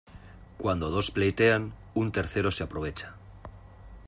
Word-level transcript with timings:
Cuando 0.61 0.89
dos 0.93 1.11
pleitean 1.15 1.63
un 2.01 2.07
tercero 2.17 2.49
se 2.51 2.63
aprovecha. 2.63 3.09